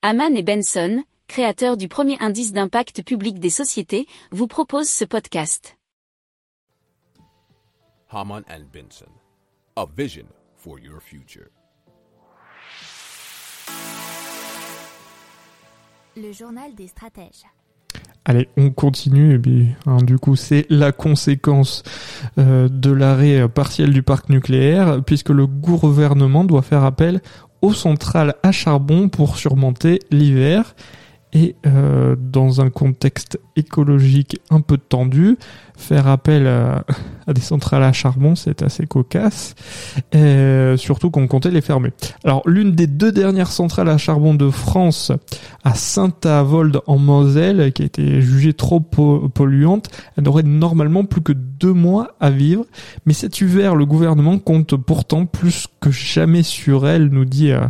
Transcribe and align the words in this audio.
Haman 0.00 0.36
et 0.36 0.44
Benson, 0.44 1.02
créateurs 1.26 1.76
du 1.76 1.88
premier 1.88 2.16
indice 2.20 2.52
d'impact 2.52 3.02
public 3.02 3.40
des 3.40 3.50
sociétés, 3.50 4.06
vous 4.30 4.46
proposent 4.46 4.88
ce 4.88 5.04
podcast. 5.04 5.76
Haman 8.08 8.44
and 8.48 8.62
Benson, 8.72 9.10
a 9.74 9.86
vision 9.96 10.26
for 10.54 10.78
your 10.78 11.02
future. 11.02 11.48
Le 16.16 16.30
journal 16.30 16.76
des 16.76 16.86
stratèges. 16.86 17.46
Allez, 18.24 18.48
on 18.58 18.70
continue. 18.70 19.34
Et 19.34 19.38
puis, 19.38 19.68
hein, 19.86 19.96
du 20.02 20.18
coup, 20.18 20.36
c'est 20.36 20.66
la 20.68 20.92
conséquence 20.92 21.82
euh, 22.36 22.68
de 22.68 22.92
l'arrêt 22.92 23.48
partiel 23.48 23.90
du 23.90 24.02
parc 24.02 24.28
nucléaire, 24.28 25.02
puisque 25.02 25.30
le 25.30 25.46
gouvernement 25.46 26.44
doit 26.44 26.60
faire 26.60 26.84
appel 26.84 27.22
aux 27.62 27.72
centrales 27.72 28.34
à 28.42 28.52
charbon 28.52 29.08
pour 29.08 29.36
surmonter 29.36 30.00
l'hiver. 30.10 30.74
Et 31.34 31.56
euh, 31.66 32.16
dans 32.18 32.62
un 32.62 32.70
contexte 32.70 33.38
écologique 33.54 34.40
un 34.48 34.62
peu 34.62 34.78
tendu, 34.78 35.36
faire 35.76 36.06
appel 36.06 36.46
à, 36.46 36.84
des 37.32 37.40
centrales 37.40 37.82
à 37.82 37.92
charbon, 37.92 38.34
c'est 38.34 38.62
assez 38.62 38.86
cocasse, 38.86 39.54
surtout 40.76 41.10
qu'on 41.10 41.26
comptait 41.26 41.50
les 41.50 41.60
fermer. 41.60 41.92
Alors 42.24 42.42
l'une 42.46 42.72
des 42.72 42.86
deux 42.86 43.12
dernières 43.12 43.52
centrales 43.52 43.88
à 43.88 43.98
charbon 43.98 44.34
de 44.34 44.50
France, 44.50 45.12
à 45.64 45.74
Saint-Avold 45.74 46.80
en 46.86 46.98
Moselle, 46.98 47.72
qui 47.72 47.82
a 47.82 47.86
été 47.86 48.20
jugée 48.20 48.52
trop 48.52 48.80
polluante, 48.80 49.88
elle 50.16 50.24
n'aurait 50.24 50.42
normalement 50.42 51.04
plus 51.04 51.20
que 51.20 51.32
deux 51.32 51.72
mois 51.72 52.14
à 52.20 52.30
vivre, 52.30 52.64
mais 53.06 53.12
cet 53.12 53.40
hiver, 53.40 53.74
le 53.74 53.86
gouvernement 53.86 54.38
compte 54.38 54.76
pourtant 54.76 55.26
plus 55.26 55.66
que 55.80 55.90
jamais 55.90 56.42
sur 56.42 56.86
elle, 56.86 57.08
nous 57.08 57.24
dit 57.24 57.52
euh, 57.52 57.66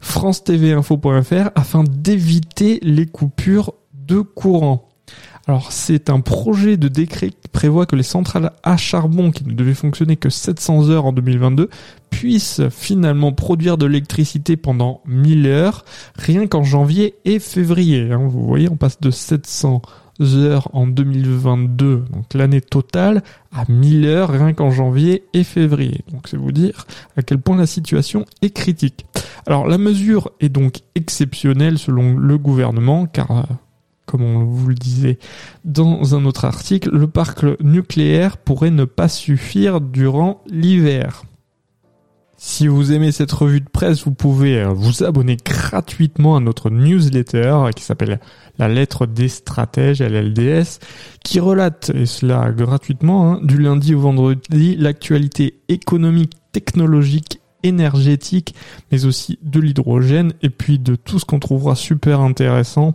France 0.00 0.44
TV 0.44 0.72
Info.fr, 0.72 1.50
afin 1.54 1.84
d'éviter 1.84 2.78
les 2.82 3.06
coupures 3.06 3.74
de 3.94 4.20
courant. 4.20 4.91
Alors 5.48 5.72
c'est 5.72 6.08
un 6.08 6.20
projet 6.20 6.76
de 6.76 6.88
décret 6.88 7.30
qui 7.30 7.48
prévoit 7.50 7.86
que 7.86 7.96
les 7.96 8.04
centrales 8.04 8.52
à 8.62 8.76
charbon 8.76 9.30
qui 9.32 9.44
ne 9.44 9.52
devaient 9.52 9.74
fonctionner 9.74 10.16
que 10.16 10.30
700 10.30 10.88
heures 10.90 11.06
en 11.06 11.12
2022 11.12 11.68
puissent 12.10 12.62
finalement 12.70 13.32
produire 13.32 13.76
de 13.76 13.86
l'électricité 13.86 14.56
pendant 14.56 15.00
1000 15.06 15.46
heures 15.46 15.84
rien 16.16 16.46
qu'en 16.46 16.62
janvier 16.62 17.16
et 17.24 17.40
février. 17.40 18.12
Hein. 18.12 18.28
Vous 18.28 18.46
voyez, 18.46 18.68
on 18.70 18.76
passe 18.76 19.00
de 19.00 19.10
700 19.10 19.82
heures 20.20 20.68
en 20.72 20.86
2022, 20.86 22.04
donc 22.12 22.34
l'année 22.34 22.60
totale, 22.60 23.22
à 23.52 23.64
1000 23.68 24.06
heures 24.06 24.28
rien 24.30 24.52
qu'en 24.52 24.70
janvier 24.70 25.24
et 25.32 25.42
février. 25.42 26.02
Donc 26.12 26.28
c'est 26.28 26.36
vous 26.36 26.52
dire 26.52 26.86
à 27.16 27.22
quel 27.22 27.38
point 27.38 27.56
la 27.56 27.66
situation 27.66 28.24
est 28.42 28.50
critique. 28.50 29.06
Alors 29.46 29.66
la 29.66 29.78
mesure 29.78 30.30
est 30.40 30.48
donc 30.48 30.80
exceptionnelle 30.94 31.78
selon 31.78 32.16
le 32.16 32.38
gouvernement 32.38 33.06
car 33.06 33.30
euh, 33.32 33.42
comme 34.12 34.24
on 34.24 34.44
vous 34.44 34.68
le 34.68 34.74
disait 34.74 35.18
dans 35.64 36.14
un 36.14 36.26
autre 36.26 36.44
article, 36.44 36.90
le 36.90 37.06
parc 37.06 37.46
nucléaire 37.62 38.36
pourrait 38.36 38.70
ne 38.70 38.84
pas 38.84 39.08
suffire 39.08 39.80
durant 39.80 40.42
l'hiver. 40.50 41.22
Si 42.36 42.66
vous 42.66 42.92
aimez 42.92 43.10
cette 43.10 43.32
revue 43.32 43.62
de 43.62 43.68
presse, 43.70 44.04
vous 44.04 44.12
pouvez 44.12 44.60
euh, 44.60 44.68
vous 44.68 45.02
abonner 45.02 45.38
gratuitement 45.42 46.36
à 46.36 46.40
notre 46.40 46.68
newsletter 46.68 47.70
qui 47.74 47.84
s'appelle 47.84 48.20
La 48.58 48.68
lettre 48.68 49.06
des 49.06 49.28
stratèges, 49.28 50.02
LLDS, 50.02 50.78
qui 51.24 51.40
relate, 51.40 51.90
et 51.94 52.04
cela 52.04 52.52
gratuitement, 52.52 53.32
hein, 53.32 53.40
du 53.42 53.56
lundi 53.56 53.94
au 53.94 54.00
vendredi, 54.00 54.76
l'actualité 54.76 55.60
économique, 55.68 56.34
technologique 56.52 57.40
énergétique, 57.62 58.54
mais 58.90 59.04
aussi 59.04 59.38
de 59.42 59.60
l'hydrogène 59.60 60.32
et 60.42 60.50
puis 60.50 60.78
de 60.78 60.96
tout 60.96 61.18
ce 61.18 61.24
qu'on 61.24 61.38
trouvera 61.38 61.74
super 61.74 62.20
intéressant 62.20 62.94